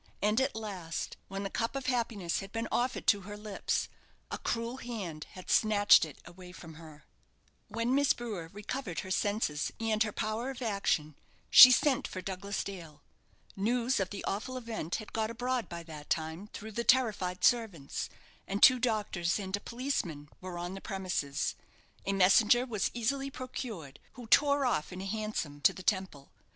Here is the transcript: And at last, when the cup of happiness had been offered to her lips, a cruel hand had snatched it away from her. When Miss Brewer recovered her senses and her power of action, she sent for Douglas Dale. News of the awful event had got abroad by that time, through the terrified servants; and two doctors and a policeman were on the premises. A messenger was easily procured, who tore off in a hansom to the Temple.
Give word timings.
And 0.19 0.41
at 0.41 0.55
last, 0.55 1.15
when 1.27 1.43
the 1.43 1.51
cup 1.51 1.75
of 1.75 1.85
happiness 1.85 2.39
had 2.39 2.51
been 2.51 2.67
offered 2.71 3.05
to 3.05 3.21
her 3.21 3.37
lips, 3.37 3.87
a 4.31 4.39
cruel 4.39 4.77
hand 4.77 5.27
had 5.33 5.51
snatched 5.51 6.05
it 6.05 6.17
away 6.25 6.51
from 6.53 6.73
her. 6.73 7.05
When 7.67 7.93
Miss 7.93 8.13
Brewer 8.13 8.49
recovered 8.51 9.01
her 9.01 9.11
senses 9.11 9.71
and 9.79 10.01
her 10.01 10.11
power 10.11 10.49
of 10.49 10.63
action, 10.63 11.13
she 11.51 11.69
sent 11.69 12.07
for 12.07 12.19
Douglas 12.19 12.63
Dale. 12.63 13.03
News 13.55 13.99
of 13.99 14.09
the 14.09 14.23
awful 14.23 14.57
event 14.57 14.95
had 14.95 15.13
got 15.13 15.29
abroad 15.29 15.69
by 15.69 15.83
that 15.83 16.09
time, 16.09 16.47
through 16.51 16.71
the 16.71 16.83
terrified 16.83 17.43
servants; 17.43 18.09
and 18.47 18.63
two 18.63 18.79
doctors 18.79 19.37
and 19.37 19.55
a 19.55 19.59
policeman 19.59 20.29
were 20.39 20.57
on 20.57 20.73
the 20.73 20.81
premises. 20.81 21.53
A 22.07 22.13
messenger 22.13 22.65
was 22.65 22.89
easily 22.95 23.29
procured, 23.29 23.99
who 24.13 24.25
tore 24.25 24.65
off 24.65 24.91
in 24.91 24.99
a 24.99 25.05
hansom 25.05 25.61
to 25.61 25.73
the 25.73 25.83
Temple. 25.83 26.31